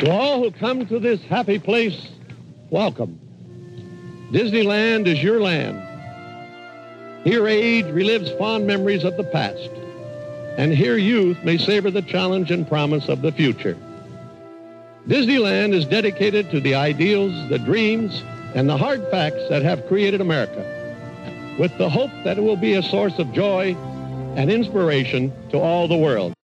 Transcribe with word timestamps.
To 0.00 0.10
all 0.10 0.42
who 0.42 0.50
come 0.50 0.86
to 0.86 0.98
this 0.98 1.22
happy 1.22 1.58
place, 1.58 2.08
welcome. 2.68 3.20
Disneyland 4.32 5.06
is 5.06 5.22
your 5.22 5.40
land. 5.40 5.80
Here 7.22 7.46
age 7.46 7.86
relives 7.86 8.36
fond 8.36 8.66
memories 8.66 9.04
of 9.04 9.16
the 9.16 9.24
past, 9.24 9.70
and 10.58 10.74
here 10.74 10.96
youth 10.96 11.38
may 11.44 11.58
savor 11.58 11.92
the 11.92 12.02
challenge 12.02 12.50
and 12.50 12.66
promise 12.66 13.08
of 13.08 13.22
the 13.22 13.30
future. 13.30 13.78
Disneyland 15.06 15.72
is 15.72 15.86
dedicated 15.86 16.50
to 16.50 16.60
the 16.60 16.74
ideals, 16.74 17.48
the 17.48 17.60
dreams, 17.60 18.24
and 18.54 18.68
the 18.68 18.76
hard 18.76 19.08
facts 19.12 19.48
that 19.48 19.62
have 19.62 19.86
created 19.86 20.20
America, 20.20 21.56
with 21.58 21.76
the 21.78 21.88
hope 21.88 22.10
that 22.24 22.36
it 22.36 22.42
will 22.42 22.56
be 22.56 22.74
a 22.74 22.82
source 22.82 23.18
of 23.20 23.32
joy 23.32 23.76
and 24.34 24.50
inspiration 24.50 25.32
to 25.50 25.58
all 25.58 25.86
the 25.86 25.96
world. 25.96 26.34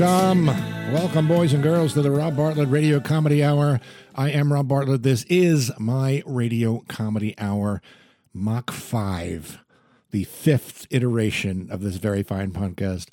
Welcome. 0.00 0.46
Welcome, 0.94 1.28
boys 1.28 1.52
and 1.52 1.62
girls, 1.62 1.92
to 1.92 2.00
the 2.00 2.10
Rob 2.10 2.34
Bartlett 2.34 2.70
Radio 2.70 3.00
Comedy 3.00 3.44
Hour. 3.44 3.80
I 4.14 4.30
am 4.30 4.50
Rob 4.50 4.66
Bartlett. 4.66 5.02
This 5.02 5.24
is 5.24 5.70
my 5.78 6.22
Radio 6.24 6.82
Comedy 6.88 7.34
Hour, 7.36 7.82
Mach 8.32 8.70
5, 8.70 9.58
the 10.10 10.24
fifth 10.24 10.86
iteration 10.88 11.68
of 11.70 11.82
this 11.82 11.96
very 11.96 12.22
fine 12.22 12.50
podcast. 12.50 13.08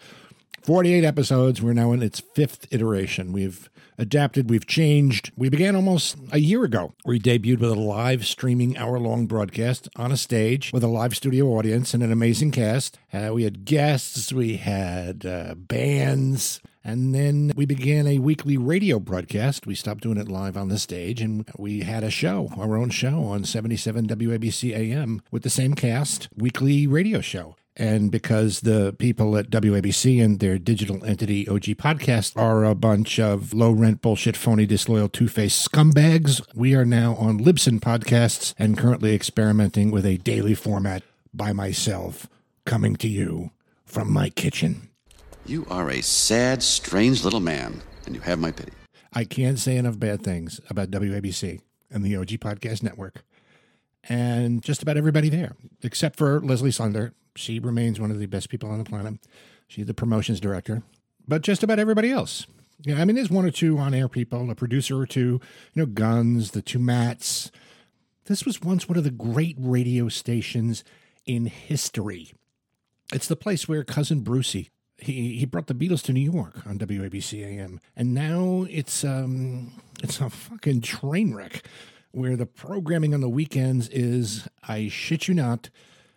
48 0.64 1.04
episodes. 1.04 1.62
We're 1.62 1.74
now 1.74 1.92
in 1.92 2.02
its 2.02 2.22
fifth 2.22 2.68
iteration. 2.72 3.34
We've 3.34 3.70
adapted, 3.98 4.50
we've 4.50 4.66
changed. 4.66 5.32
We 5.36 5.50
began 5.50 5.76
almost 5.76 6.16
a 6.32 6.40
year 6.40 6.64
ago. 6.64 6.94
We 7.04 7.20
debuted 7.20 7.60
with 7.60 7.72
a 7.72 7.76
live 7.76 8.26
streaming 8.26 8.78
hour 8.78 8.98
long 8.98 9.26
broadcast 9.26 9.90
on 9.98 10.14
a 10.14 10.18
stage 10.18 10.72
with 10.72 10.86
a 10.86 10.88
live 10.88 11.18
studio 11.18 11.48
audience 11.48 11.94
and 11.94 12.02
an 12.02 12.14
amazing 12.14 12.52
cast. 12.52 12.98
Uh, 13.12 13.32
we 13.34 13.44
had 13.44 13.66
guests, 13.66 14.32
we 14.32 14.56
had 14.56 15.26
uh, 15.26 15.56
bands. 15.56 16.62
And 16.88 17.14
then 17.14 17.52
we 17.54 17.66
began 17.66 18.08
a 18.08 18.20
weekly 18.20 18.56
radio 18.56 18.98
broadcast. 18.98 19.68
We 19.68 19.76
stopped 19.76 20.04
doing 20.04 20.18
it 20.18 20.30
live 20.30 20.56
on 20.56 20.70
the 20.70 20.80
stage 20.80 21.20
and 21.20 21.46
we 21.58 21.82
had 21.82 22.02
a 22.02 22.10
show, 22.10 22.50
our 22.58 22.78
own 22.78 22.92
show 22.92 23.26
on 23.26 23.44
77 23.44 24.08
WABC 24.08 24.74
AM 24.74 25.22
with 25.30 25.44
the 25.44 25.50
same 25.50 25.74
cast, 25.74 26.30
weekly 26.34 26.88
radio 26.88 27.20
show. 27.20 27.58
And 27.76 28.10
because 28.10 28.62
the 28.62 28.96
people 28.98 29.36
at 29.36 29.50
WABC 29.50 30.24
and 30.24 30.40
their 30.40 30.58
digital 30.58 31.04
entity 31.04 31.46
OG 31.50 31.76
Podcast 31.76 32.38
are 32.38 32.64
a 32.64 32.74
bunch 32.74 33.20
of 33.20 33.54
low 33.54 33.72
rent, 33.72 34.02
bullshit, 34.02 34.38
phony, 34.38 34.66
disloyal, 34.66 35.10
two 35.10 35.28
faced 35.28 35.70
scumbags, 35.70 36.42
we 36.56 36.74
are 36.74 36.86
now 36.86 37.16
on 37.16 37.38
Libsyn 37.38 37.82
Podcasts 37.82 38.54
and 38.58 38.78
currently 38.78 39.14
experimenting 39.14 39.92
with 39.92 40.06
a 40.06 40.16
daily 40.20 40.56
format 40.56 41.04
by 41.34 41.52
myself, 41.52 42.28
coming 42.66 42.96
to 42.96 43.10
you 43.10 43.52
from 43.84 44.10
my 44.10 44.30
kitchen. 44.30 44.88
You 45.48 45.66
are 45.70 45.90
a 45.90 46.02
sad, 46.02 46.62
strange 46.62 47.24
little 47.24 47.40
man, 47.40 47.82
and 48.06 48.14
you 48.14 48.20
have 48.20 48.38
my 48.38 48.52
pity. 48.52 48.74
I 49.14 49.24
can't 49.24 49.58
say 49.58 49.78
enough 49.78 49.98
bad 49.98 50.22
things 50.22 50.60
about 50.70 50.92
WABC 50.92 51.62
and 51.90 52.04
the 52.04 52.18
OG 52.18 52.28
Podcast 52.42 52.84
Network 52.84 53.24
and 54.10 54.62
just 54.62 54.84
about 54.84 54.98
everybody 54.98 55.30
there, 55.30 55.56
except 55.82 56.18
for 56.18 56.42
Leslie 56.42 56.72
Sunder. 56.72 57.14
She 57.38 57.60
remains 57.60 57.98
one 57.98 58.12
of 58.12 58.20
the 58.20 58.26
best 58.26 58.50
people 58.50 58.70
on 58.70 58.78
the 58.78 58.84
planet. 58.84 59.20
She's 59.70 59.86
the 59.86 59.94
promotions 59.94 60.42
director, 60.42 60.84
but 61.26 61.44
just 61.44 61.64
about 61.64 61.80
everybody 61.80 62.12
else. 62.12 62.46
Yeah, 62.82 63.00
I 63.02 63.06
mean, 63.06 63.16
there's 63.16 63.30
one 63.30 63.46
or 63.46 63.52
two 63.52 63.78
on 63.78 63.94
air 63.94 64.10
people, 64.10 64.52
a 64.52 64.56
producer 64.56 65.00
or 65.00 65.06
two, 65.06 65.40
you 65.74 65.82
know, 65.82 65.86
Guns, 65.86 66.52
the 66.52 66.62
two 66.62 66.78
Mats. 66.78 67.52
This 68.26 68.46
was 68.46 68.62
once 68.62 68.90
one 68.90 68.98
of 68.98 69.06
the 69.06 69.12
great 69.12 69.56
radio 69.58 70.10
stations 70.10 70.84
in 71.26 71.46
history. 71.46 72.34
It's 73.14 73.30
the 73.30 73.38
place 73.38 73.66
where 73.70 73.86
cousin 73.86 74.26
Brucie 74.26 74.72
he 74.98 75.38
he 75.38 75.46
brought 75.46 75.68
the 75.68 75.74
Beatles 75.74 76.02
to 76.04 76.14
New 76.14 76.32
York 76.32 76.66
on 76.66 76.80
WABC 76.80 77.44
AM, 77.44 77.80
and 77.96 78.14
now 78.14 78.66
it's 78.70 79.04
um 79.04 79.74
it's 80.04 80.20
a 80.20 80.30
fucking 80.30 80.82
train 80.82 81.34
wreck 81.34 81.64
where 82.12 82.36
the 82.36 82.46
programming 82.46 83.14
on 83.14 83.22
the 83.22 83.30
weekends 83.30 83.90
is 83.90 84.48
I 84.68 84.88
shit 84.88 85.28
you 85.28 85.34
not, 85.34 85.70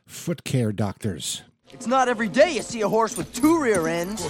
foot 0.07 0.45
care 0.45 0.73
doctors. 0.73 1.43
It's 1.73 1.87
not 1.87 2.09
every 2.09 2.29
day 2.29 2.55
you 2.55 2.63
see 2.63 2.81
a 2.81 2.89
horse 2.89 3.17
with 3.17 3.33
two 3.33 3.61
rear 3.63 3.87
ends. 3.87 4.27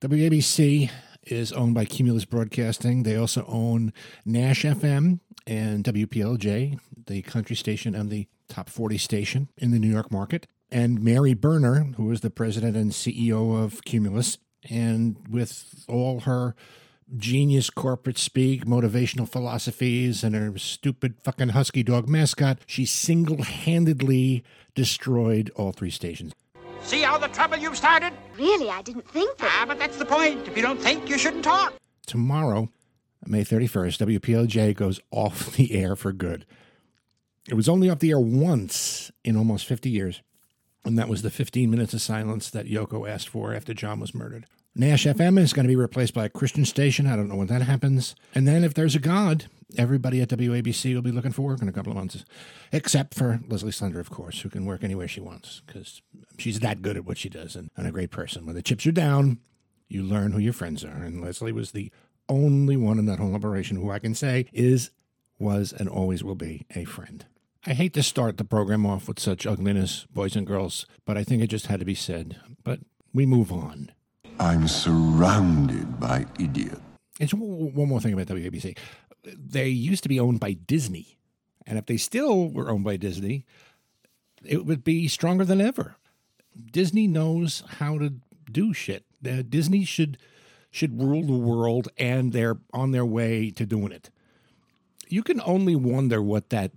WABC 0.00 0.90
is 1.24 1.52
owned 1.52 1.74
by 1.74 1.84
Cumulus 1.84 2.24
Broadcasting. 2.24 3.02
They 3.02 3.16
also 3.16 3.44
own 3.46 3.92
Nash 4.24 4.64
FM 4.64 5.20
and 5.46 5.84
WPLJ, 5.84 6.78
the 7.06 7.22
country 7.22 7.56
station 7.56 7.94
and 7.94 8.10
the 8.10 8.26
top 8.48 8.68
40 8.68 8.98
station 8.98 9.48
in 9.58 9.70
the 9.70 9.78
New 9.78 9.90
York 9.90 10.10
market. 10.10 10.46
And 10.70 11.02
Mary 11.02 11.34
Berner, 11.34 11.92
who 11.96 12.10
is 12.10 12.20
the 12.20 12.30
president 12.30 12.76
and 12.76 12.90
CEO 12.90 13.62
of 13.62 13.82
Cumulus, 13.84 14.38
and 14.68 15.16
with 15.30 15.84
all 15.88 16.20
her 16.20 16.54
genius 17.16 17.70
corporate 17.70 18.18
speak, 18.18 18.66
motivational 18.66 19.26
philosophies, 19.26 20.22
and 20.22 20.34
her 20.34 20.58
stupid 20.58 21.14
fucking 21.22 21.50
husky 21.50 21.82
dog 21.82 22.06
mascot, 22.08 22.58
she 22.66 22.84
single 22.84 23.42
handedly 23.42 24.44
destroyed 24.74 25.50
all 25.56 25.72
three 25.72 25.90
stations. 25.90 26.34
See 26.82 27.04
all 27.04 27.18
the 27.18 27.28
trouble 27.28 27.56
you've 27.56 27.76
started? 27.76 28.12
Really, 28.38 28.68
I 28.68 28.82
didn't 28.82 29.08
think 29.08 29.38
that. 29.38 29.58
Ah, 29.62 29.64
but 29.66 29.78
that's 29.78 29.96
the 29.96 30.04
point. 30.04 30.46
If 30.46 30.54
you 30.56 30.62
don't 30.62 30.80
think, 30.80 31.08
you 31.08 31.18
shouldn't 31.18 31.44
talk. 31.44 31.72
tomorrow, 32.06 32.68
May 33.26 33.42
31st, 33.42 34.18
WPLJ 34.20 34.74
goes 34.74 35.00
off 35.10 35.56
the 35.56 35.74
air 35.74 35.96
for 35.96 36.12
good. 36.12 36.46
It 37.48 37.54
was 37.54 37.68
only 37.68 37.88
off 37.90 37.98
the 37.98 38.10
air 38.10 38.20
once 38.20 39.10
in 39.24 39.36
almost 39.36 39.66
50 39.66 39.88
years, 39.90 40.22
and 40.88 40.98
that 40.98 41.08
was 41.08 41.22
the 41.22 41.30
15 41.30 41.70
minutes 41.70 41.94
of 41.94 42.00
silence 42.00 42.50
that 42.50 42.66
Yoko 42.66 43.08
asked 43.08 43.28
for 43.28 43.54
after 43.54 43.74
John 43.74 44.00
was 44.00 44.14
murdered. 44.14 44.46
Nash 44.74 45.04
FM 45.06 45.38
is 45.38 45.52
going 45.52 45.64
to 45.64 45.68
be 45.68 45.76
replaced 45.76 46.14
by 46.14 46.24
a 46.24 46.30
Christian 46.30 46.64
station. 46.64 47.06
I 47.06 47.16
don't 47.16 47.28
know 47.28 47.36
when 47.36 47.48
that 47.48 47.62
happens. 47.62 48.14
And 48.34 48.46
then, 48.46 48.64
if 48.64 48.74
there's 48.74 48.94
a 48.94 49.00
God, 49.00 49.46
everybody 49.76 50.20
at 50.20 50.28
WABC 50.28 50.94
will 50.94 51.02
be 51.02 51.10
looking 51.10 51.32
for 51.32 51.42
work 51.42 51.60
in 51.60 51.68
a 51.68 51.72
couple 51.72 51.92
of 51.92 51.96
months, 51.96 52.24
except 52.72 53.14
for 53.14 53.40
Leslie 53.48 53.72
Slender, 53.72 54.00
of 54.00 54.10
course, 54.10 54.40
who 54.40 54.48
can 54.48 54.64
work 54.64 54.84
anywhere 54.84 55.08
she 55.08 55.20
wants 55.20 55.62
because 55.66 56.00
she's 56.38 56.60
that 56.60 56.80
good 56.80 56.96
at 56.96 57.04
what 57.04 57.18
she 57.18 57.28
does 57.28 57.56
and, 57.56 57.70
and 57.76 57.86
a 57.86 57.92
great 57.92 58.10
person. 58.10 58.46
When 58.46 58.54
the 58.54 58.62
chips 58.62 58.86
are 58.86 58.92
down, 58.92 59.38
you 59.88 60.02
learn 60.02 60.32
who 60.32 60.38
your 60.38 60.52
friends 60.52 60.84
are. 60.84 61.02
And 61.02 61.22
Leslie 61.22 61.52
was 61.52 61.72
the 61.72 61.90
only 62.28 62.76
one 62.76 62.98
in 62.98 63.06
that 63.06 63.18
whole 63.18 63.34
operation 63.34 63.76
who 63.76 63.90
I 63.90 63.98
can 63.98 64.14
say 64.14 64.46
is, 64.52 64.90
was, 65.38 65.72
and 65.72 65.88
always 65.88 66.22
will 66.22 66.34
be 66.34 66.66
a 66.74 66.84
friend. 66.84 67.24
I 67.66 67.74
hate 67.74 67.92
to 67.94 68.02
start 68.02 68.36
the 68.36 68.44
program 68.44 68.86
off 68.86 69.08
with 69.08 69.18
such 69.18 69.46
ugliness, 69.46 70.06
boys 70.12 70.36
and 70.36 70.46
girls, 70.46 70.86
but 71.04 71.16
I 71.16 71.24
think 71.24 71.42
it 71.42 71.48
just 71.48 71.66
had 71.66 71.80
to 71.80 71.86
be 71.86 71.94
said. 71.94 72.40
But 72.62 72.80
we 73.12 73.26
move 73.26 73.52
on. 73.52 73.90
I'm 74.38 74.68
surrounded 74.68 75.98
by 75.98 76.26
idiots. 76.38 76.80
It's 77.18 77.34
one 77.34 77.88
more 77.88 78.00
thing 78.00 78.12
about 78.12 78.28
WABC. 78.28 78.78
They 79.24 79.68
used 79.68 80.04
to 80.04 80.08
be 80.08 80.20
owned 80.20 80.38
by 80.38 80.52
Disney. 80.52 81.18
And 81.66 81.78
if 81.78 81.86
they 81.86 81.96
still 81.96 82.48
were 82.48 82.70
owned 82.70 82.84
by 82.84 82.96
Disney, 82.96 83.44
it 84.44 84.64
would 84.64 84.84
be 84.84 85.08
stronger 85.08 85.44
than 85.44 85.60
ever. 85.60 85.96
Disney 86.70 87.08
knows 87.08 87.64
how 87.78 87.98
to 87.98 88.14
do 88.50 88.72
shit. 88.72 89.04
Uh, 89.26 89.42
Disney 89.46 89.84
should 89.84 90.16
should 90.70 91.02
rule 91.02 91.24
the 91.24 91.32
world 91.32 91.88
and 91.96 92.32
they're 92.32 92.58
on 92.72 92.92
their 92.92 93.04
way 93.04 93.50
to 93.50 93.66
doing 93.66 93.90
it. 93.90 94.10
You 95.08 95.22
can 95.22 95.40
only 95.44 95.74
wonder 95.74 96.22
what 96.22 96.50
that 96.50 96.72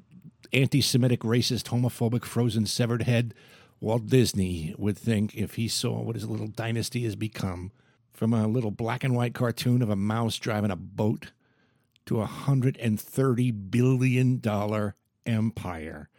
anti-Semitic, 0.54 1.22
racist, 1.22 1.70
homophobic, 1.70 2.26
frozen, 2.26 2.66
severed 2.66 3.04
head 3.04 3.34
Walt 3.82 4.06
Disney 4.06 4.76
would 4.78 4.96
think 4.96 5.34
if 5.36 5.56
he 5.56 5.68
saw 5.68 6.02
what 6.02 6.16
his 6.16 6.30
little 6.30 6.48
dynasty 6.48 7.04
has 7.04 7.16
become 7.16 7.72
from 8.14 8.32
a 8.32 8.48
little 8.48 8.70
black 8.70 9.04
and 9.04 9.16
white 9.16 9.34
cartoon 9.34 9.82
of 9.82 9.90
a 9.90 9.96
mouse 9.96 10.38
driving 10.38 10.70
a 10.70 10.76
boat 10.76 11.32
to 12.06 12.22
a 12.22 12.28
hundred 12.28 12.78
and 12.78 13.02
thirty 13.02 13.50
billion 13.50 14.40
dollar 14.40 14.96
empire. 15.26 16.10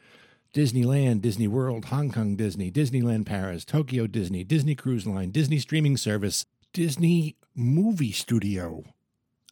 Disneyland, 0.53 1.23
Disney 1.23 1.47
World, 1.47 1.87
Hong 1.87 2.11
Kong 2.11 2.35
Disney, 2.35 2.71
Disneyland 2.71 3.27
Paris, 3.27 3.65
Tokyo 3.65 4.09
Disney, 4.09 4.43
Disney 4.43 4.75
Cruise 4.75 5.07
Line, 5.07 5.31
Disney 5.31 5.59
Streaming 5.61 5.97
Service, 5.97 6.45
Disney 6.73 7.37
Movie 7.55 8.13
Studio. 8.13 8.83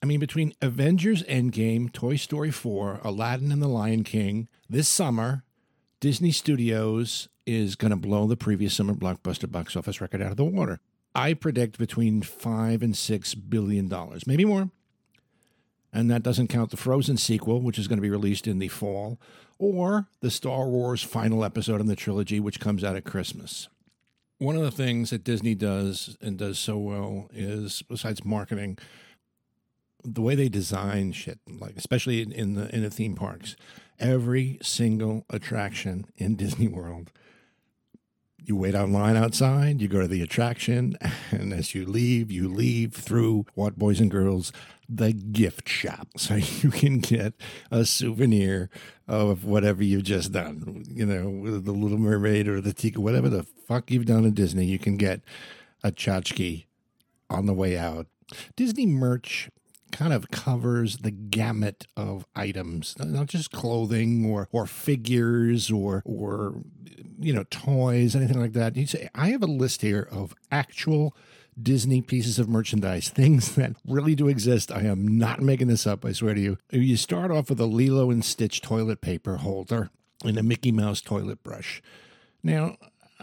I 0.02 0.06
mean, 0.06 0.20
between 0.20 0.54
Avengers 0.62 1.22
Endgame, 1.24 1.92
Toy 1.92 2.16
Story 2.16 2.50
4, 2.50 3.00
Aladdin 3.04 3.52
and 3.52 3.62
the 3.62 3.68
Lion 3.68 4.02
King, 4.02 4.48
this 4.68 4.88
summer, 4.88 5.44
Disney 6.00 6.32
Studios 6.32 7.28
is 7.44 7.76
going 7.76 7.90
to 7.90 7.96
blow 7.96 8.26
the 8.26 8.36
previous 8.36 8.74
summer 8.74 8.94
blockbuster 8.94 9.50
box 9.50 9.76
office 9.76 10.00
record 10.00 10.22
out 10.22 10.30
of 10.30 10.36
the 10.38 10.44
water. 10.44 10.80
I 11.14 11.34
predict 11.34 11.78
between 11.78 12.22
five 12.22 12.82
and 12.82 12.96
six 12.96 13.34
billion 13.34 13.88
dollars, 13.88 14.26
maybe 14.26 14.44
more. 14.44 14.70
And 15.92 16.10
that 16.10 16.22
doesn't 16.22 16.48
count 16.48 16.70
the 16.70 16.76
Frozen 16.76 17.16
sequel, 17.16 17.60
which 17.60 17.78
is 17.78 17.88
going 17.88 17.98
to 17.98 18.02
be 18.02 18.10
released 18.10 18.46
in 18.46 18.60
the 18.60 18.68
fall, 18.68 19.18
or 19.58 20.06
the 20.20 20.30
Star 20.30 20.68
Wars 20.68 21.02
final 21.02 21.44
episode 21.44 21.80
in 21.80 21.88
the 21.88 21.96
trilogy, 21.96 22.38
which 22.38 22.60
comes 22.60 22.84
out 22.84 22.96
at 22.96 23.04
Christmas. 23.04 23.68
One 24.38 24.56
of 24.56 24.62
the 24.62 24.70
things 24.70 25.10
that 25.10 25.24
Disney 25.24 25.54
does 25.54 26.16
and 26.22 26.38
does 26.38 26.58
so 26.58 26.78
well 26.78 27.28
is, 27.34 27.82
besides 27.82 28.24
marketing, 28.24 28.78
the 30.04 30.22
way 30.22 30.34
they 30.34 30.48
design 30.48 31.12
shit, 31.12 31.38
like 31.48 31.76
especially 31.76 32.22
in, 32.22 32.54
the 32.54 32.74
in 32.74 32.82
the 32.82 32.90
theme 32.90 33.14
parks, 33.14 33.56
every 33.98 34.58
single 34.62 35.24
attraction 35.30 36.06
in 36.16 36.36
Disney 36.36 36.68
World. 36.68 37.12
You 38.42 38.56
wait 38.56 38.74
online 38.74 39.16
outside, 39.16 39.82
you 39.82 39.86
go 39.86 40.00
to 40.00 40.08
the 40.08 40.22
attraction, 40.22 40.96
and 41.30 41.52
as 41.52 41.74
you 41.74 41.84
leave, 41.86 42.30
you 42.32 42.48
leave 42.48 42.94
through 42.94 43.44
what 43.54 43.78
boys 43.78 44.00
and 44.00 44.10
girls 44.10 44.52
the 44.88 45.12
gift 45.12 45.68
shop. 45.68 46.08
So 46.16 46.34
you 46.34 46.70
can 46.70 46.98
get 46.98 47.34
a 47.70 47.84
souvenir 47.84 48.70
of 49.06 49.44
whatever 49.44 49.84
you've 49.84 50.04
just 50.04 50.32
done. 50.32 50.84
You 50.88 51.06
know, 51.06 51.60
the 51.60 51.72
Little 51.72 51.98
Mermaid 51.98 52.48
or 52.48 52.60
the 52.60 52.72
Tiki, 52.72 52.98
whatever 52.98 53.28
the 53.28 53.44
fuck 53.66 53.90
you've 53.90 54.06
done 54.06 54.24
in 54.24 54.34
Disney, 54.34 54.64
you 54.64 54.78
can 54.78 54.96
get 54.96 55.20
a 55.84 55.92
tchotchke 55.92 56.66
on 57.28 57.46
the 57.46 57.54
way 57.54 57.78
out. 57.78 58.06
Disney 58.56 58.86
merch 58.86 59.50
kind 59.92 60.12
of 60.12 60.30
covers 60.30 60.98
the 60.98 61.10
gamut 61.10 61.86
of 61.96 62.26
items, 62.34 62.94
not 62.98 63.26
just 63.26 63.50
clothing 63.50 64.24
or 64.24 64.48
or 64.52 64.66
figures 64.66 65.70
or 65.70 66.02
or 66.04 66.62
you 67.18 67.32
know 67.32 67.44
toys, 67.50 68.16
anything 68.16 68.40
like 68.40 68.52
that. 68.54 68.76
You 68.76 68.86
say 68.86 69.08
I 69.14 69.28
have 69.28 69.42
a 69.42 69.46
list 69.46 69.82
here 69.82 70.08
of 70.10 70.34
actual 70.50 71.14
Disney 71.60 72.00
pieces 72.00 72.38
of 72.38 72.48
merchandise, 72.48 73.08
things 73.14 73.54
that 73.54 73.76
really 73.86 74.14
do 74.14 74.28
exist. 74.28 74.72
I 74.72 74.82
am 74.82 75.06
not 75.06 75.40
making 75.40 75.68
this 75.68 75.86
up, 75.86 76.04
I 76.04 76.12
swear 76.12 76.34
to 76.34 76.40
you. 76.40 76.58
You 76.70 76.96
start 76.96 77.30
off 77.30 77.50
with 77.50 77.60
a 77.60 77.66
Lilo 77.66 78.10
and 78.10 78.24
Stitch 78.24 78.60
toilet 78.60 79.00
paper 79.00 79.36
holder 79.36 79.90
and 80.24 80.38
a 80.38 80.42
Mickey 80.42 80.72
Mouse 80.72 81.00
toilet 81.00 81.42
brush. 81.42 81.82
Now, 82.42 82.76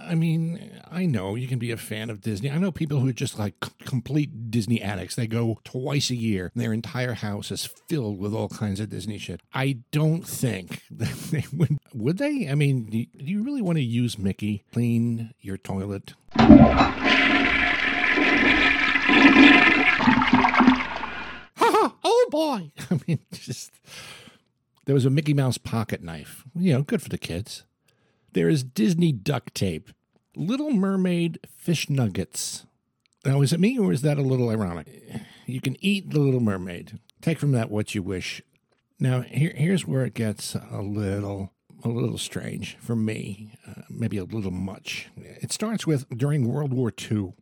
I 0.08 0.16
mean, 0.16 0.80
I 0.90 1.06
know 1.06 1.36
you 1.36 1.48
can 1.48 1.60
be 1.60 1.72
a 1.72 1.78
fan 1.78 2.10
of 2.10 2.22
Disney. 2.22 2.50
I 2.50 2.58
know 2.58 2.72
people 2.72 3.00
who 3.00 3.10
are 3.10 3.14
just 3.14 3.38
like 3.38 3.56
c- 3.64 3.72
complete 3.80 4.50
Disney 4.50 4.82
addicts. 4.82 5.16
They 5.16 5.28
go 5.28 5.60
twice 5.64 6.10
a 6.10 6.16
year. 6.16 6.52
Their 6.56 6.72
entire 6.74 7.14
house 7.14 7.52
is 7.52 7.66
filled 7.66 8.18
with 8.20 8.34
all 8.34 8.48
kinds 8.50 8.80
of 8.80 8.90
Disney 8.90 9.18
shit. 9.18 9.42
I 9.54 9.80
don't 9.92 10.26
think 10.26 10.82
they 10.90 11.44
would. 11.54 11.78
Would 11.94 12.18
they? 12.20 12.48
I 12.50 12.56
mean, 12.56 12.86
do 12.86 12.98
you, 13.00 13.06
do 13.18 13.26
you 13.26 13.44
really 13.44 13.62
want 13.62 13.78
to 13.78 13.84
use 13.84 14.18
Mickey 14.18 14.64
clean 14.72 15.34
your 15.42 15.58
toilet? 15.58 16.14
oh 21.60 22.28
boy! 22.32 22.72
I 22.92 23.00
mean, 23.08 23.20
just 23.32 23.72
there 24.86 24.96
was 24.96 25.06
a 25.06 25.10
Mickey 25.10 25.34
Mouse 25.34 25.58
pocket 25.58 26.02
knife. 26.02 26.44
You 26.56 26.74
know, 26.74 26.82
good 26.84 27.02
for 27.02 27.10
the 27.10 27.18
kids. 27.18 27.64
There 28.34 28.50
is 28.50 28.64
Disney 28.64 29.12
duct 29.12 29.56
tape, 29.56 29.90
Little 30.38 30.70
Mermaid 30.70 31.40
fish 31.58 31.90
nuggets. 31.90 32.68
Now, 33.26 33.42
is 33.42 33.54
it 33.54 33.60
me 33.60 33.80
or 33.80 33.92
is 33.92 34.04
that 34.04 34.20
a 34.20 34.22
little 34.22 34.50
ironic? 34.50 34.88
You 35.48 35.60
can 35.60 35.76
eat 35.84 36.12
the 36.12 36.20
Little 36.20 36.40
Mermaid. 36.40 37.00
Take 37.22 37.40
from 37.40 37.54
that 37.54 37.72
what 37.72 37.96
you 37.96 38.04
wish. 38.04 38.44
Now, 39.00 39.22
here, 39.22 39.54
here's 39.56 39.88
where 39.88 40.06
it 40.06 40.14
gets 40.14 40.54
a 40.54 40.84
little, 40.84 41.54
a 41.84 41.90
little 41.90 42.20
strange 42.20 42.78
for 42.80 42.96
me, 42.96 43.54
uh, 43.68 43.82
maybe 43.90 44.20
a 44.20 44.26
little 44.26 44.52
much. 44.52 45.10
It 45.18 45.52
starts 45.52 45.88
with 45.88 46.08
during 46.16 46.48
World 46.48 46.72
War 46.72 46.94
II, 47.00 47.34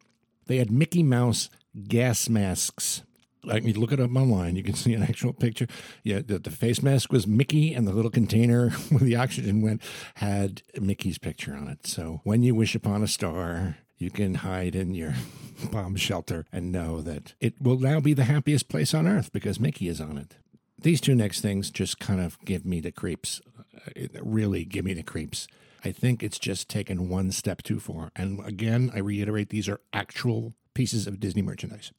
they 0.47 0.57
had 0.57 0.71
Mickey 0.71 1.03
Mouse 1.03 1.49
gas 1.89 2.29
masks. 2.29 3.03
Like 3.45 3.63
you 3.63 3.73
look 3.73 3.91
it 3.91 3.99
up 3.99 4.15
online, 4.15 4.55
you 4.55 4.63
can 4.63 4.73
see 4.73 4.93
an 4.93 5.03
actual 5.03 5.33
picture. 5.33 5.67
Yeah, 6.03 6.21
the, 6.25 6.39
the 6.39 6.51
face 6.51 6.81
mask 6.81 7.11
was 7.11 7.27
Mickey, 7.27 7.73
and 7.73 7.87
the 7.87 7.93
little 7.93 8.11
container 8.11 8.69
where 8.89 8.99
the 8.99 9.15
oxygen 9.15 9.61
went 9.61 9.81
had 10.15 10.61
Mickey's 10.79 11.17
picture 11.17 11.55
on 11.55 11.67
it. 11.67 11.87
So 11.87 12.21
when 12.23 12.43
you 12.43 12.55
wish 12.55 12.75
upon 12.75 13.03
a 13.03 13.07
star, 13.07 13.77
you 13.97 14.11
can 14.11 14.35
hide 14.35 14.75
in 14.75 14.93
your 14.93 15.15
bomb 15.71 15.95
shelter 15.95 16.45
and 16.51 16.71
know 16.71 17.01
that 17.01 17.33
it 17.39 17.61
will 17.61 17.79
now 17.79 17.99
be 17.99 18.13
the 18.13 18.25
happiest 18.25 18.67
place 18.67 18.93
on 18.93 19.07
earth 19.07 19.31
because 19.31 19.59
Mickey 19.59 19.87
is 19.87 20.01
on 20.01 20.17
it. 20.17 20.37
These 20.77 21.01
two 21.01 21.15
next 21.15 21.41
things 21.41 21.71
just 21.71 21.99
kind 21.99 22.19
of 22.19 22.37
give 22.45 22.65
me 22.65 22.81
the 22.81 22.91
creeps. 22.91 23.41
Uh, 23.57 23.91
it 23.95 24.11
really 24.21 24.65
give 24.65 24.85
me 24.85 24.93
the 24.93 25.03
creeps. 25.03 25.47
I 25.83 25.91
think 25.91 26.23
it's 26.23 26.39
just 26.39 26.67
taken 26.67 27.09
one 27.09 27.31
step 27.31 27.61
too 27.61 27.79
far. 27.79 28.11
And 28.15 28.43
again, 28.45 28.91
I 28.93 28.99
reiterate, 28.99 29.49
these 29.49 29.69
are 29.69 29.79
actual 29.93 30.53
pieces 30.73 31.07
of 31.07 31.19
Disney 31.19 31.43
merchandise. 31.43 31.91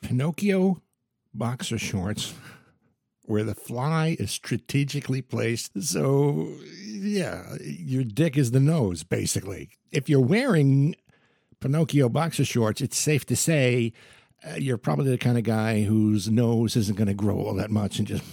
Pinocchio 0.00 0.82
boxer 1.32 1.78
shorts 1.78 2.34
where 3.26 3.44
the 3.44 3.54
fly 3.54 4.16
is 4.18 4.30
strategically 4.30 5.22
placed. 5.22 5.82
So, 5.82 6.48
yeah, 6.82 7.56
your 7.60 8.04
dick 8.04 8.36
is 8.36 8.50
the 8.50 8.60
nose, 8.60 9.02
basically. 9.02 9.70
If 9.90 10.08
you're 10.08 10.20
wearing 10.20 10.94
Pinocchio 11.60 12.08
boxer 12.08 12.44
shorts, 12.44 12.80
it's 12.80 12.98
safe 12.98 13.24
to 13.26 13.36
say 13.36 13.92
uh, 14.46 14.56
you're 14.56 14.78
probably 14.78 15.10
the 15.10 15.18
kind 15.18 15.38
of 15.38 15.44
guy 15.44 15.82
whose 15.84 16.28
nose 16.28 16.76
isn't 16.76 16.96
going 16.96 17.08
to 17.08 17.14
grow 17.14 17.36
all 17.36 17.54
that 17.54 17.70
much 17.70 17.98
and 17.98 18.06
just. 18.06 18.24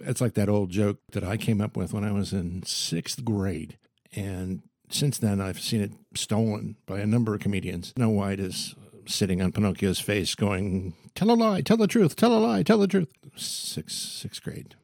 It's 0.00 0.20
like 0.20 0.34
that 0.34 0.48
old 0.48 0.70
joke 0.70 0.98
that 1.12 1.24
I 1.24 1.36
came 1.36 1.60
up 1.60 1.76
with 1.76 1.92
when 1.92 2.04
I 2.04 2.12
was 2.12 2.32
in 2.32 2.62
sixth 2.62 3.24
grade. 3.24 3.76
And 4.14 4.62
since 4.88 5.18
then, 5.18 5.40
I've 5.40 5.60
seen 5.60 5.80
it 5.80 5.92
stolen 6.14 6.76
by 6.86 7.00
a 7.00 7.06
number 7.06 7.34
of 7.34 7.40
comedians. 7.40 7.92
Snow 7.96 8.10
White 8.10 8.38
is 8.38 8.76
sitting 9.06 9.40
on 9.42 9.52
Pinocchio's 9.52 10.00
face, 10.00 10.34
going, 10.34 10.94
"Tell 11.14 11.30
a 11.30 11.34
lie, 11.34 11.60
tell 11.60 11.76
the 11.76 11.86
truth, 11.86 12.16
tell 12.16 12.36
a 12.36 12.38
lie, 12.38 12.62
tell 12.62 12.78
the 12.78 12.88
truth." 12.88 13.12
Sixth 13.36 13.96
sixth 13.96 14.42
grade. 14.42 14.74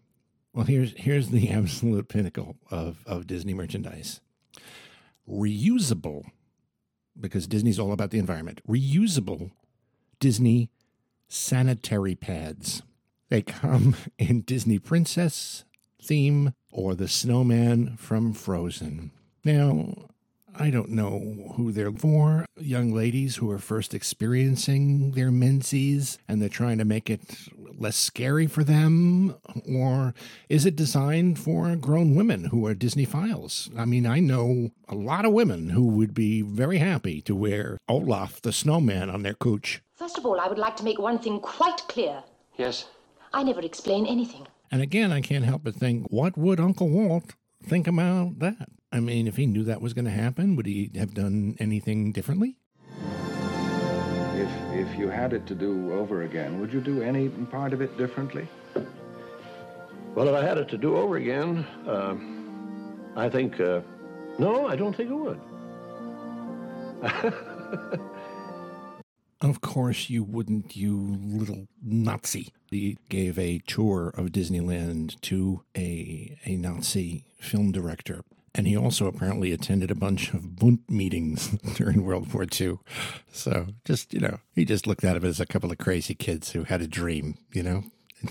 Well, 0.52 0.66
here's 0.66 0.92
here's 0.96 1.30
the 1.30 1.48
absolute 1.50 2.08
pinnacle 2.08 2.56
of 2.70 3.02
of 3.06 3.26
Disney 3.26 3.54
merchandise. 3.54 4.20
Reusable, 5.28 6.24
because 7.18 7.46
Disney's 7.46 7.78
all 7.78 7.92
about 7.92 8.10
the 8.10 8.18
environment. 8.18 8.60
Reusable 8.68 9.52
Disney 10.20 10.70
sanitary 11.28 12.14
pads. 12.14 12.82
They 13.28 13.42
come 13.42 13.96
in 14.18 14.42
Disney 14.42 14.78
Princess 14.78 15.64
theme 16.00 16.54
or 16.70 16.94
the 16.94 17.08
snowman 17.08 17.96
from 17.96 18.32
Frozen. 18.32 19.12
Now, 19.44 20.08
I 20.54 20.70
don't 20.70 20.90
know 20.90 21.52
who 21.56 21.72
they're 21.72 21.92
for. 21.92 22.46
Young 22.58 22.92
ladies 22.92 23.36
who 23.36 23.50
are 23.50 23.58
first 23.58 23.94
experiencing 23.94 25.12
their 25.12 25.30
menses 25.30 26.18
and 26.28 26.40
they're 26.40 26.48
trying 26.48 26.78
to 26.78 26.84
make 26.84 27.08
it 27.10 27.20
less 27.78 27.96
scary 27.96 28.46
for 28.46 28.64
them? 28.64 29.34
Or 29.68 30.14
is 30.48 30.64
it 30.64 30.76
designed 30.76 31.38
for 31.38 31.74
grown 31.76 32.14
women 32.14 32.44
who 32.44 32.66
are 32.66 32.74
Disney 32.74 33.04
files? 33.04 33.70
I 33.76 33.84
mean, 33.84 34.06
I 34.06 34.20
know 34.20 34.70
a 34.88 34.94
lot 34.94 35.24
of 35.24 35.32
women 35.32 35.70
who 35.70 35.86
would 35.88 36.14
be 36.14 36.42
very 36.42 36.78
happy 36.78 37.20
to 37.22 37.34
wear 37.34 37.78
Olaf 37.88 38.40
the 38.40 38.52
snowman 38.52 39.10
on 39.10 39.22
their 39.22 39.34
cooch. 39.34 39.82
First 39.96 40.18
of 40.18 40.26
all, 40.26 40.40
I 40.40 40.48
would 40.48 40.58
like 40.58 40.76
to 40.76 40.84
make 40.84 40.98
one 40.98 41.18
thing 41.18 41.40
quite 41.40 41.78
clear. 41.88 42.22
Yes. 42.56 42.86
I 43.32 43.42
never 43.42 43.60
explain 43.60 44.06
anything. 44.06 44.46
And 44.70 44.80
again, 44.80 45.12
I 45.12 45.20
can't 45.20 45.44
help 45.44 45.64
but 45.64 45.74
think, 45.74 46.06
what 46.10 46.36
would 46.38 46.60
Uncle 46.60 46.88
Walt 46.88 47.34
think 47.62 47.86
about 47.86 48.38
that? 48.38 48.68
I 48.92 49.00
mean, 49.00 49.26
if 49.26 49.36
he 49.36 49.46
knew 49.46 49.64
that 49.64 49.80
was 49.80 49.94
going 49.94 50.04
to 50.04 50.10
happen, 50.10 50.54
would 50.56 50.66
he 50.66 50.90
have 50.96 51.14
done 51.14 51.56
anything 51.58 52.12
differently? 52.12 52.56
If 54.34 54.50
if 54.72 54.98
you 54.98 55.08
had 55.08 55.32
it 55.32 55.46
to 55.46 55.54
do 55.54 55.92
over 55.92 56.22
again, 56.22 56.60
would 56.60 56.72
you 56.72 56.80
do 56.80 57.02
any 57.02 57.28
part 57.28 57.72
of 57.72 57.80
it 57.80 57.96
differently? 57.96 58.46
Well, 60.14 60.28
if 60.28 60.34
I 60.34 60.44
had 60.44 60.58
it 60.58 60.68
to 60.68 60.78
do 60.78 60.96
over 60.96 61.16
again, 61.16 61.64
uh, 61.86 62.16
I 63.16 63.30
think, 63.30 63.58
uh, 63.60 63.80
no, 64.38 64.66
I 64.66 64.76
don't 64.76 64.94
think 64.94 65.10
it 65.10 65.14
would. 65.14 65.40
Of 69.42 69.60
course 69.60 70.08
you 70.08 70.22
wouldn't, 70.22 70.76
you 70.76 70.96
little 70.96 71.66
Nazi. 71.82 72.52
He 72.70 72.96
gave 73.08 73.36
a 73.36 73.58
tour 73.66 74.12
of 74.16 74.26
Disneyland 74.26 75.20
to 75.22 75.64
a, 75.76 76.38
a 76.44 76.54
Nazi 76.54 77.24
film 77.40 77.72
director. 77.72 78.22
And 78.54 78.66
he 78.66 78.76
also 78.76 79.06
apparently 79.06 79.52
attended 79.52 79.90
a 79.90 79.94
bunch 79.94 80.34
of 80.34 80.56
Bund 80.56 80.80
meetings 80.88 81.48
during 81.74 82.04
World 82.04 82.32
War 82.34 82.44
II. 82.44 82.78
So 83.32 83.68
just, 83.84 84.12
you 84.12 84.20
know, 84.20 84.40
he 84.54 84.64
just 84.64 84.86
looked 84.86 85.04
at 85.04 85.16
him 85.16 85.24
as 85.24 85.40
a 85.40 85.46
couple 85.46 85.72
of 85.72 85.78
crazy 85.78 86.14
kids 86.14 86.52
who 86.52 86.64
had 86.64 86.82
a 86.82 86.86
dream, 86.86 87.38
you 87.52 87.62
know? 87.62 87.84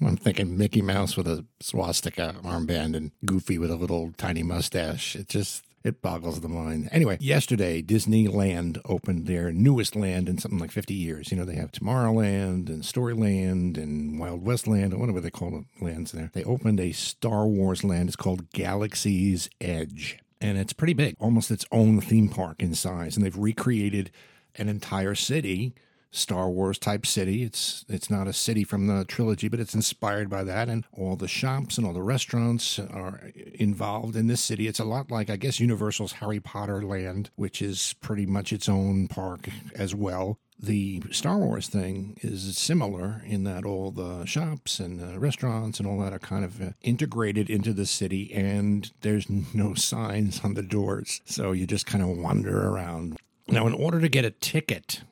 I'm 0.00 0.16
thinking 0.16 0.58
Mickey 0.58 0.82
Mouse 0.82 1.16
with 1.16 1.26
a 1.26 1.46
swastika 1.60 2.36
armband 2.42 2.96
and 2.96 3.12
Goofy 3.24 3.58
with 3.58 3.70
a 3.70 3.76
little 3.76 4.12
tiny 4.16 4.42
mustache. 4.42 5.16
It 5.16 5.28
just 5.28 5.64
it 5.84 6.02
boggles 6.02 6.40
the 6.40 6.48
mind. 6.48 6.88
Anyway, 6.92 7.18
yesterday 7.20 7.82
Disneyland 7.82 8.78
opened 8.84 9.26
their 9.26 9.52
newest 9.52 9.94
land 9.94 10.28
in 10.28 10.38
something 10.38 10.58
like 10.58 10.72
50 10.72 10.94
years. 10.94 11.30
You 11.30 11.36
know, 11.36 11.44
they 11.44 11.54
have 11.54 11.72
Tomorrowland 11.72 12.68
and 12.68 12.82
Storyland 12.82 13.76
and 13.76 14.18
Wild 14.18 14.44
West 14.44 14.66
Land 14.66 14.92
or 14.92 14.98
whatever 14.98 15.20
they 15.20 15.30
call 15.30 15.50
the 15.50 15.64
lands 15.84 16.12
there. 16.12 16.30
They 16.34 16.44
opened 16.44 16.80
a 16.80 16.92
Star 16.92 17.46
Wars 17.46 17.84
land. 17.84 18.08
It's 18.08 18.16
called 18.16 18.50
Galaxy's 18.50 19.48
Edge. 19.60 20.18
And 20.40 20.58
it's 20.58 20.72
pretty 20.72 20.94
big, 20.94 21.14
almost 21.18 21.50
its 21.50 21.64
own 21.72 22.00
theme 22.00 22.28
park 22.28 22.62
in 22.62 22.74
size. 22.74 23.16
And 23.16 23.24
they've 23.24 23.36
recreated 23.36 24.10
an 24.56 24.68
entire 24.68 25.14
city 25.14 25.74
Star 26.10 26.48
Wars 26.50 26.78
type 26.78 27.06
city. 27.06 27.42
It's 27.42 27.84
it's 27.88 28.10
not 28.10 28.28
a 28.28 28.32
city 28.32 28.64
from 28.64 28.86
the 28.86 29.04
trilogy, 29.04 29.48
but 29.48 29.60
it's 29.60 29.74
inspired 29.74 30.30
by 30.30 30.44
that. 30.44 30.68
And 30.68 30.84
all 30.92 31.16
the 31.16 31.28
shops 31.28 31.78
and 31.78 31.86
all 31.86 31.92
the 31.92 32.02
restaurants 32.02 32.78
are 32.78 33.30
involved 33.54 34.16
in 34.16 34.26
this 34.26 34.42
city. 34.42 34.66
It's 34.66 34.78
a 34.78 34.84
lot 34.84 35.10
like 35.10 35.30
I 35.30 35.36
guess 35.36 35.60
Universal's 35.60 36.12
Harry 36.12 36.40
Potter 36.40 36.82
Land, 36.82 37.30
which 37.36 37.60
is 37.60 37.94
pretty 38.00 38.26
much 38.26 38.52
its 38.52 38.68
own 38.68 39.08
park 39.08 39.48
as 39.74 39.94
well. 39.94 40.38
The 40.60 41.02
Star 41.12 41.38
Wars 41.38 41.68
thing 41.68 42.18
is 42.20 42.58
similar 42.58 43.22
in 43.24 43.44
that 43.44 43.64
all 43.64 43.92
the 43.92 44.24
shops 44.24 44.80
and 44.80 44.98
the 44.98 45.20
restaurants 45.20 45.78
and 45.78 45.86
all 45.86 46.00
that 46.00 46.12
are 46.12 46.18
kind 46.18 46.44
of 46.44 46.60
uh, 46.60 46.70
integrated 46.82 47.48
into 47.48 47.72
the 47.72 47.86
city, 47.86 48.32
and 48.34 48.90
there's 49.02 49.30
no 49.30 49.74
signs 49.76 50.40
on 50.42 50.54
the 50.54 50.62
doors. 50.62 51.20
So 51.26 51.52
you 51.52 51.64
just 51.64 51.86
kind 51.86 52.02
of 52.02 52.18
wander 52.18 52.68
around. 52.70 53.18
Now, 53.46 53.68
in 53.68 53.72
order 53.72 54.00
to 54.00 54.08
get 54.08 54.24
a 54.24 54.30
ticket, 54.30 55.02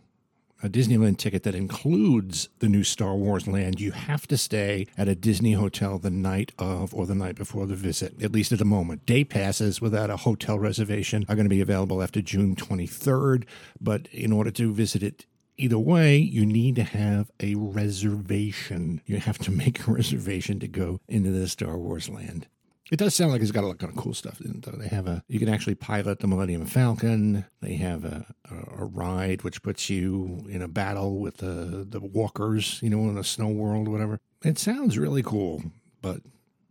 a 0.62 0.68
Disneyland 0.68 1.18
ticket 1.18 1.42
that 1.42 1.54
includes 1.54 2.48
the 2.58 2.68
new 2.68 2.84
Star 2.84 3.14
Wars 3.14 3.46
land, 3.46 3.80
you 3.80 3.92
have 3.92 4.26
to 4.28 4.36
stay 4.36 4.86
at 4.96 5.08
a 5.08 5.14
Disney 5.14 5.52
hotel 5.52 5.98
the 5.98 6.10
night 6.10 6.52
of 6.58 6.94
or 6.94 7.06
the 7.06 7.14
night 7.14 7.36
before 7.36 7.66
the 7.66 7.74
visit, 7.74 8.22
at 8.22 8.32
least 8.32 8.52
at 8.52 8.58
the 8.58 8.64
moment. 8.64 9.06
Day 9.06 9.24
passes 9.24 9.80
without 9.80 10.10
a 10.10 10.18
hotel 10.18 10.58
reservation 10.58 11.24
are 11.28 11.34
going 11.34 11.44
to 11.46 11.50
be 11.50 11.60
available 11.60 12.02
after 12.02 12.22
June 12.22 12.56
23rd, 12.56 13.44
but 13.80 14.06
in 14.08 14.32
order 14.32 14.50
to 14.50 14.72
visit 14.72 15.02
it 15.02 15.26
Either 15.58 15.78
way, 15.78 16.18
you 16.18 16.44
need 16.44 16.76
to 16.76 16.82
have 16.82 17.30
a 17.40 17.54
reservation. 17.54 19.00
You 19.06 19.16
have 19.16 19.38
to 19.38 19.50
make 19.50 19.86
a 19.86 19.90
reservation 19.92 20.60
to 20.60 20.68
go 20.68 21.00
into 21.08 21.30
the 21.30 21.48
Star 21.48 21.78
Wars 21.78 22.10
land. 22.10 22.46
It 22.90 22.98
does 22.98 23.16
sound 23.16 23.32
like 23.32 23.42
it's 23.42 23.50
got 23.50 23.64
a 23.64 23.66
lot 23.66 23.82
of 23.82 23.96
cool 23.96 24.14
stuff 24.14 24.40
in 24.40 24.52
it, 24.52 24.62
though. 24.62 24.76
They 24.76 24.86
have 24.88 25.08
a, 25.08 25.24
you 25.26 25.40
can 25.40 25.48
actually 25.48 25.74
pilot 25.74 26.20
the 26.20 26.28
Millennium 26.28 26.66
Falcon. 26.66 27.44
They 27.60 27.74
have 27.74 28.04
a, 28.04 28.26
a, 28.48 28.82
a 28.82 28.84
ride 28.84 29.42
which 29.42 29.62
puts 29.62 29.90
you 29.90 30.46
in 30.48 30.62
a 30.62 30.68
battle 30.68 31.18
with 31.18 31.38
the, 31.38 31.84
the 31.88 31.98
walkers, 31.98 32.78
you 32.82 32.90
know, 32.90 33.08
in 33.10 33.18
a 33.18 33.24
snow 33.24 33.48
world, 33.48 33.88
whatever. 33.88 34.20
It 34.44 34.58
sounds 34.58 34.98
really 34.98 35.24
cool, 35.24 35.64
but, 36.00 36.20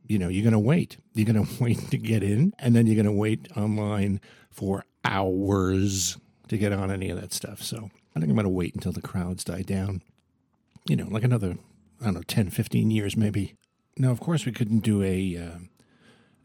you 0.08 0.18
know, 0.18 0.30
you're 0.30 0.44
going 0.44 0.54
to 0.54 0.60
wait. 0.60 0.98
You're 1.14 1.32
going 1.32 1.46
to 1.58 1.64
wait 1.64 1.80
to 1.92 1.98
get 1.98 2.24
in, 2.24 2.54
and 2.60 2.74
then 2.74 2.88
you're 2.88 2.96
going 2.96 3.06
to 3.06 3.12
wait 3.12 3.50
online 3.58 4.22
for 4.52 4.86
hours 5.04 6.18
to 6.48 6.58
get 6.58 6.72
on 6.72 6.92
any 6.92 7.10
of 7.10 7.20
that 7.20 7.34
stuff. 7.34 7.62
So 7.62 7.90
I 8.16 8.20
think 8.20 8.30
I'm 8.30 8.36
going 8.36 8.46
to 8.46 8.50
wait 8.50 8.74
until 8.74 8.94
the 8.94 9.02
crowds 9.02 9.44
die 9.44 9.64
down. 9.64 10.02
You 10.88 10.96
know, 10.96 11.08
like 11.10 11.24
another, 11.24 11.58
I 12.00 12.06
don't 12.06 12.14
know, 12.14 12.22
10, 12.22 12.52
15 12.52 12.90
years 12.90 13.18
maybe. 13.18 13.56
Now, 13.98 14.12
of 14.12 14.22
course, 14.22 14.46
we 14.46 14.52
couldn't 14.52 14.80
do 14.80 15.04
a 15.04 15.38
uh, 15.38 15.58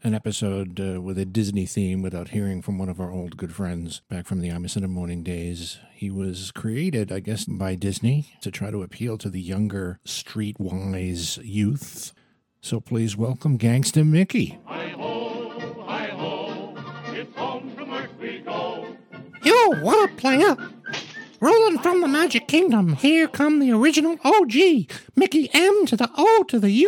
an 0.03 0.15
episode 0.15 0.79
uh, 0.79 0.99
with 0.99 1.17
a 1.19 1.25
Disney 1.25 1.65
theme 1.65 2.01
without 2.01 2.29
hearing 2.29 2.61
from 2.61 2.79
one 2.79 2.89
of 2.89 2.99
our 2.99 3.11
old 3.11 3.37
good 3.37 3.53
friends 3.53 4.01
back 4.09 4.25
from 4.25 4.41
the 4.41 4.49
Imus 4.49 4.75
in 4.75 4.81
the 4.81 4.87
Morning 4.87 5.21
days. 5.21 5.77
He 5.93 6.09
was 6.09 6.51
created, 6.51 7.11
I 7.11 7.19
guess, 7.19 7.45
by 7.45 7.75
Disney 7.75 8.33
to 8.41 8.49
try 8.49 8.71
to 8.71 8.81
appeal 8.81 9.19
to 9.19 9.29
the 9.29 9.41
younger, 9.41 9.99
streetwise 10.05 11.39
youth. 11.43 12.13
So 12.61 12.79
please 12.79 13.15
welcome 13.15 13.59
Gangsta 13.59 14.07
Mickey. 14.07 14.59
Hi-ho, 14.65 15.83
hi-ho, 15.85 16.75
it's 17.13 17.35
home 17.35 17.75
from 17.75 17.91
work 17.91 18.09
we 18.19 18.39
go. 18.39 18.97
Yo, 19.43 19.81
what 19.81 20.09
up, 20.09 20.17
player? 20.17 20.57
Rolling 21.39 21.77
from 21.79 22.01
the 22.01 22.07
Magic 22.07 22.47
Kingdom, 22.47 22.95
here 22.95 23.27
come 23.27 23.59
the 23.59 23.71
original 23.71 24.17
OG, 24.23 24.53
Mickey 25.15 25.49
M 25.53 25.85
to 25.85 25.95
the 25.95 26.09
O 26.17 26.43
to 26.47 26.59
the 26.59 26.87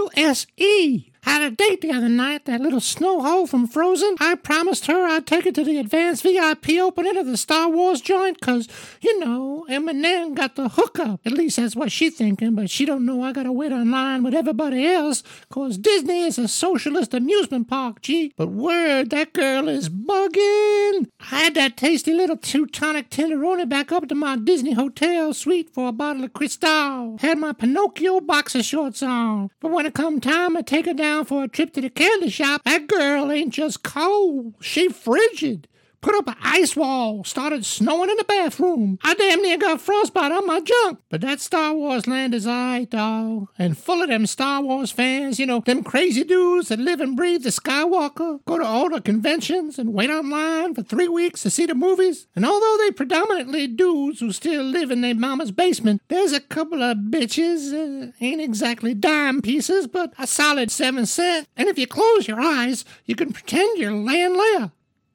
Had 1.24 1.42
a 1.42 1.56
date 1.56 1.80
the 1.80 1.94
other 1.94 2.10
night, 2.10 2.44
that 2.46 2.60
little 2.60 2.82
snow 2.82 3.22
hole 3.22 3.48
from 3.48 3.66
Frozen. 3.66 4.18
I 4.20 4.36
promised 4.36 4.88
her 4.88 5.08
I'd 5.08 5.26
take 5.26 5.46
her 5.46 5.54
to 5.54 5.64
the 5.64 5.78
advanced 5.78 6.22
VIP 6.22 6.72
opening 6.72 7.16
of 7.16 7.28
the 7.28 7.38
Star 7.38 7.70
Wars 7.70 8.02
joint, 8.02 8.42
cause, 8.42 8.68
you 9.00 9.18
know, 9.20 9.66
Eminem 9.70 10.36
got 10.36 10.58
the 10.58 10.68
hookup. 10.68 11.22
At 11.26 11.32
least 11.32 11.56
that's 11.56 11.78
what 11.78 11.94
she 11.94 12.10
thinking, 12.10 12.56
but 12.56 12.70
she 12.70 12.84
don't 12.84 13.06
know 13.06 13.24
I 13.24 13.32
gotta 13.32 13.54
wait 13.54 13.72
online 13.72 14.22
with 14.24 14.34
everybody 14.34 14.86
else, 14.86 15.24
cause 15.50 15.78
Disney 15.78 16.24
is 16.24 16.38
a 16.38 16.50
socialist 16.50 17.14
amusement 17.14 17.70
park, 17.70 18.02
gee. 18.02 18.34
But 18.36 18.50
word, 18.50 19.10
that 19.12 19.32
girl 19.32 19.70
is 19.70 19.88
bugging. 19.88 21.08
I 21.32 21.40
had 21.40 21.56
that 21.56 21.78
tasty 21.78 22.14
little 22.14 22.36
Teutonic 22.36 23.10
tenderoni 23.10 23.70
back 23.70 23.94
up 23.94 24.10
to 24.10 24.16
my 24.16 24.36
Disney 24.36 24.74
hotel 24.74 25.34
suite 25.34 25.74
for 25.74 25.88
a 25.88 25.94
bottle 25.94 26.26
of 26.26 26.34
Cristal. 26.34 27.18
Had 27.20 27.38
my 27.38 27.54
Pinocchio 27.54 28.20
boxer 28.20 28.62
shorts 28.62 29.02
on. 29.02 29.52
But 29.62 29.72
when 29.72 29.86
it 29.86 29.94
come 29.94 30.20
time 30.20 30.58
to 30.58 30.64
take 30.64 30.86
her 30.86 30.94
down 30.94 31.13
for 31.22 31.44
a 31.44 31.48
trip 31.48 31.74
to 31.74 31.82
the 31.82 31.90
candy 31.90 32.30
shop, 32.30 32.64
that 32.64 32.88
girl 32.88 33.32
ain't 33.32 33.54
just 33.54 33.84
cold. 33.84 34.54
She 34.62 34.90
frigid. 34.90 35.68
Put 36.04 36.16
up 36.16 36.28
an 36.28 36.36
ice 36.44 36.76
wall, 36.76 37.24
started 37.24 37.66
snowing 37.66 38.10
in 38.10 38.18
the 38.18 38.26
bathroom. 38.26 39.00
I 39.06 39.14
damn 39.14 39.42
near 39.42 39.58
got 39.58 39.80
frostbite 39.80 40.34
on 40.34 40.46
my 40.46 40.60
junk. 40.60 41.00
But 41.10 41.22
that 41.22 41.40
Star 41.40 41.74
Wars 41.74 42.08
land 42.08 42.36
is 42.36 42.46
alright, 42.46 42.90
dawg. 42.90 43.48
And 43.58 43.78
full 43.78 44.02
of 44.02 44.10
them 44.10 44.26
Star 44.26 44.62
Wars 44.62 44.92
fans, 44.92 45.40
you 45.40 45.46
know, 45.46 45.62
them 45.62 45.82
crazy 45.82 46.26
dudes 46.26 46.68
that 46.68 46.80
live 46.80 47.00
and 47.00 47.16
breathe 47.16 47.44
the 47.44 47.52
Skywalker, 47.52 48.44
go 48.44 48.60
to 48.60 48.66
all 48.66 48.90
the 48.90 49.00
conventions 49.00 49.80
and 49.80 49.94
wait 49.94 50.10
online 50.10 50.76
for 50.76 50.84
three 50.84 51.08
weeks 51.08 51.44
to 51.44 51.50
see 51.50 51.66
the 51.66 51.74
movies. 51.74 52.28
And 52.36 52.46
although 52.46 52.78
they 52.80 52.92
predominantly 52.92 53.68
dudes 53.68 54.20
who 54.20 54.34
still 54.34 54.64
live 54.64 54.92
in 54.92 55.00
their 55.00 55.16
mama's 55.16 55.52
basement, 55.52 56.02
there's 56.10 56.34
a 56.34 56.42
couple 56.42 56.84
of 56.84 56.98
bitches, 56.98 57.72
uh, 57.72 58.12
ain't 58.20 58.42
exactly 58.42 58.94
dime 58.94 59.42
pieces, 59.42 59.88
but 59.88 60.14
a 60.20 60.28
solid 60.28 60.70
seven 60.70 61.06
cent. 61.06 61.48
And 61.56 61.70
if 61.70 61.80
you 61.80 61.88
close 61.88 62.28
your 62.28 62.42
eyes, 62.42 62.84
you 63.06 63.16
can 63.16 63.32
pretend 63.32 63.80
you're 63.80 63.94
laying 63.94 64.34
there. 64.34 64.72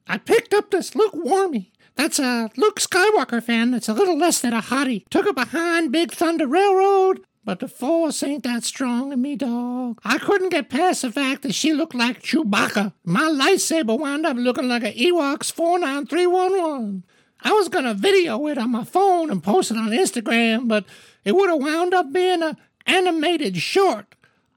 I 0.09 0.17
picked 0.17 0.55
up 0.55 0.71
this 0.71 0.95
Luke 0.95 1.12
Warmy. 1.12 1.71
That's 1.95 2.19
a 2.19 2.50
Luke 2.57 2.81
Skywalker 2.81 3.43
fan 3.43 3.73
that's 3.73 3.88
a 3.88 3.93
little 3.93 4.17
less 4.17 4.41
than 4.41 4.55
a 4.55 4.62
hottie. 4.62 5.05
Took 5.11 5.27
her 5.27 5.33
behind 5.33 5.93
Big 5.93 6.12
Thunder 6.12 6.47
Railroad, 6.47 7.21
but 7.45 7.59
the 7.59 7.69
force 7.69 8.23
ain't 8.23 8.45
that 8.45 8.65
strong 8.65 9.12
in 9.12 9.21
me, 9.21 9.37
dog. 9.37 10.00
I 10.05 10.19
couldn't 10.19 10.49
get 10.49 10.71
past 10.71 11.03
the 11.03 11.12
fact 11.12 11.43
that 11.43 11.55
she 11.55 11.75
looked 11.75 11.95
like 11.95 12.23
Chewbacca. 12.23 12.95
My 13.05 13.23
lightsaber 13.23 13.99
wound 13.99 14.25
up 14.25 14.37
looking 14.37 14.69
like 14.69 14.85
a 14.85 14.95
Ewoks 14.95 15.53
49311. 15.53 17.05
I 17.43 17.53
was 17.53 17.69
gonna 17.69 17.95
video 17.95 18.47
it 18.47 18.59
on 18.59 18.71
my 18.71 18.85
phone 18.85 19.31
and 19.31 19.43
post 19.43 19.71
it 19.71 19.77
on 19.77 19.91
Instagram, 19.91 20.69
but 20.69 20.87
it 21.25 21.35
would 21.35 21.50
have 21.50 21.61
wound 21.61 21.93
up 21.93 22.12
being 22.12 22.43
a 22.43 22.57
animated 22.87 23.59
short. 23.59 24.15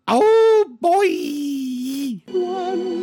Oh 0.08 0.78
boy! 0.80 2.22
upon 2.34 3.01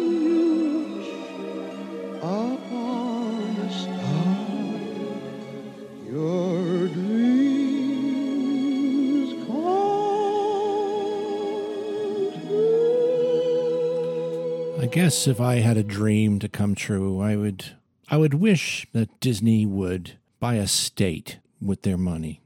guess 14.89 15.27
if 15.27 15.41
I 15.41 15.57
had 15.57 15.77
a 15.77 15.83
dream 15.83 16.39
to 16.41 16.49
come 16.49 16.75
true, 16.75 17.21
I 17.21 17.37
would 17.37 17.77
I 18.11 18.17
would 18.17 18.35
wish 18.35 18.87
that 18.93 19.21
Disney 19.21 19.67
would 19.67 20.19
buy 20.41 20.55
a 20.55 20.67
state 20.67 21.39
with 21.61 21.83
their 21.83 21.99
money. 21.99 22.43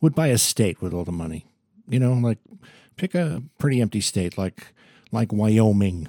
Would 0.00 0.14
buy 0.14 0.28
a 0.28 0.38
state 0.38 0.80
with 0.80 0.94
all 0.94 1.04
the 1.04 1.12
money. 1.12 1.46
You 1.88 1.98
know, 1.98 2.12
like 2.12 2.38
pick 2.96 3.14
a 3.14 3.42
pretty 3.58 3.80
empty 3.80 4.00
state 4.00 4.38
like 4.38 4.74
like 5.10 5.32
Wyoming. 5.32 6.08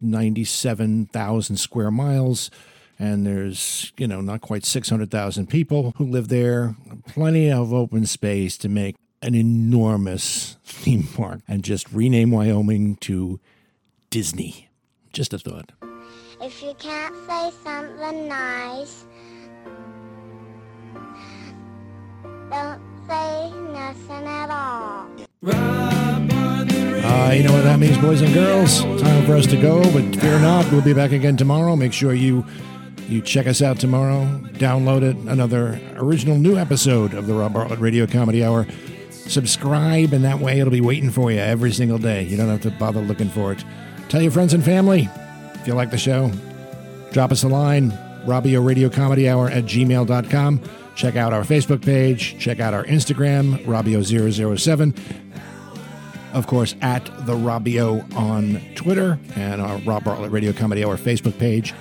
97,000 0.00 1.56
square 1.56 1.90
miles 1.90 2.50
and 2.98 3.26
there's, 3.26 3.92
you 3.96 4.06
know, 4.06 4.20
not 4.20 4.40
quite 4.40 4.64
600,000 4.64 5.48
people 5.48 5.94
who 5.96 6.04
live 6.04 6.28
there. 6.28 6.76
Plenty 7.08 7.50
of 7.50 7.72
open 7.72 8.06
space 8.06 8.56
to 8.58 8.68
make 8.68 8.96
an 9.22 9.34
enormous 9.34 10.56
theme 10.64 11.04
park 11.04 11.40
and 11.48 11.62
just 11.62 11.90
rename 11.92 12.30
Wyoming 12.30 12.96
to 12.96 13.40
Disney. 14.10 14.65
Just 15.16 15.32
a 15.32 15.38
thought. 15.38 15.72
If 16.42 16.62
you 16.62 16.74
can't 16.78 17.14
say 17.26 17.50
something 17.64 18.28
nice, 18.28 19.06
don't 22.50 22.82
say 23.08 23.50
nothing 23.72 24.26
at 24.26 24.50
all. 24.50 25.08
Uh, 27.02 27.32
you 27.32 27.44
know 27.44 27.54
what 27.54 27.64
that 27.64 27.78
means, 27.78 27.96
boys 27.96 28.20
and 28.20 28.34
girls. 28.34 28.82
Time 29.00 29.24
for 29.24 29.36
us 29.36 29.46
to 29.46 29.56
go, 29.56 29.82
but 29.90 30.20
fear 30.20 30.38
not, 30.38 30.70
we'll 30.70 30.82
be 30.82 30.92
back 30.92 31.12
again 31.12 31.38
tomorrow. 31.38 31.76
Make 31.76 31.94
sure 31.94 32.12
you 32.12 32.44
you 33.08 33.22
check 33.22 33.46
us 33.46 33.62
out 33.62 33.80
tomorrow. 33.80 34.26
Download 34.58 35.00
it, 35.02 35.16
another 35.30 35.80
original 35.94 36.36
new 36.36 36.58
episode 36.58 37.14
of 37.14 37.26
the 37.26 37.32
Rob 37.32 37.54
Bartlett 37.54 37.80
Radio 37.80 38.06
Comedy 38.06 38.44
Hour. 38.44 38.66
Subscribe, 39.08 40.12
and 40.12 40.22
that 40.26 40.40
way 40.40 40.60
it'll 40.60 40.70
be 40.70 40.82
waiting 40.82 41.10
for 41.10 41.32
you 41.32 41.38
every 41.38 41.72
single 41.72 41.96
day. 41.96 42.24
You 42.24 42.36
don't 42.36 42.48
have 42.48 42.60
to 42.60 42.70
bother 42.70 43.00
looking 43.00 43.30
for 43.30 43.52
it. 43.52 43.64
Tell 44.08 44.22
your 44.22 44.32
friends 44.32 44.54
and 44.54 44.64
family 44.64 45.08
if 45.54 45.66
you 45.66 45.74
like 45.74 45.90
the 45.90 45.98
show. 45.98 46.30
Drop 47.12 47.32
us 47.32 47.42
a 47.42 47.48
line, 47.48 47.90
Robbio 48.24 48.64
Radio 48.64 48.88
Comedy 48.88 49.28
Hour 49.28 49.48
at 49.48 49.64
gmail.com. 49.64 50.60
Check 50.94 51.16
out 51.16 51.32
our 51.32 51.42
Facebook 51.42 51.82
page. 51.84 52.38
Check 52.38 52.60
out 52.60 52.74
our 52.74 52.84
Instagram, 52.84 53.64
Robbio007 53.64 54.96
of 56.36 56.46
course, 56.46 56.74
at 56.82 57.04
the 57.24 57.34
Robbio 57.34 58.14
on 58.14 58.60
Twitter 58.74 59.18
and 59.34 59.62
our 59.62 59.78
Rob 59.78 60.04
Bartlett 60.04 60.30
Radio 60.30 60.52
Comedy 60.52 60.84
Hour 60.84 60.98
Facebook 60.98 61.38
page. 61.38 61.74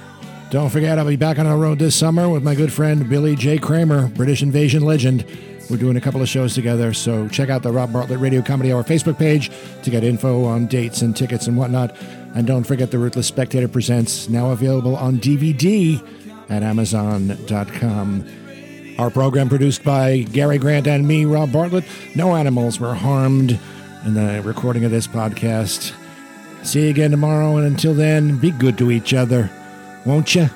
Don't 0.49 0.69
forget, 0.69 0.97
I'll 0.97 1.05
be 1.05 1.17
back 1.17 1.37
on 1.37 1.45
the 1.45 1.55
road 1.55 1.77
this 1.77 1.93
summer 1.93 2.29
with 2.29 2.41
my 2.41 2.55
good 2.55 2.71
friend 2.71 3.09
Billy 3.09 3.35
J. 3.35 3.57
Kramer, 3.57 4.07
British 4.07 4.41
invasion 4.41 4.83
legend. 4.83 5.25
We're 5.69 5.77
doing 5.77 5.97
a 5.97 6.01
couple 6.01 6.21
of 6.21 6.29
shows 6.29 6.53
together, 6.53 6.93
so 6.93 7.27
check 7.27 7.49
out 7.49 7.63
the 7.63 7.71
Rob 7.71 7.91
Bartlett 7.91 8.19
Radio 8.19 8.41
Comedy 8.43 8.71
Hour 8.71 8.83
Facebook 8.83 9.17
page 9.17 9.49
to 9.81 9.89
get 9.89 10.03
info 10.03 10.45
on 10.45 10.67
dates 10.67 11.01
and 11.01 11.15
tickets 11.15 11.47
and 11.47 11.57
whatnot. 11.57 11.95
And 12.35 12.45
don't 12.45 12.63
forget 12.63 12.91
the 12.91 12.99
Ruthless 12.99 13.27
Spectator 13.27 13.67
Presents, 13.67 14.29
now 14.29 14.51
available 14.51 14.95
on 14.95 15.17
DVD 15.17 15.99
at 16.49 16.61
Amazon.com. 16.61 18.25
Our 18.99 19.09
program 19.09 19.49
produced 19.49 19.83
by 19.83 20.19
Gary 20.19 20.59
Grant 20.59 20.87
and 20.87 21.07
me, 21.07 21.25
Rob 21.25 21.51
Bartlett. 21.51 21.83
No 22.15 22.35
animals 22.35 22.79
were 22.79 22.93
harmed 22.93 23.59
in 24.05 24.13
the 24.13 24.41
recording 24.43 24.85
of 24.85 24.91
this 24.91 25.07
podcast. 25.07 25.93
See 26.63 26.83
you 26.83 26.89
again 26.89 27.11
tomorrow, 27.11 27.57
and 27.57 27.65
until 27.65 27.93
then, 27.93 28.37
be 28.37 28.51
good 28.51 28.77
to 28.77 28.91
each 28.91 29.13
other, 29.13 29.49
won't 30.05 30.35
you? 30.35 30.47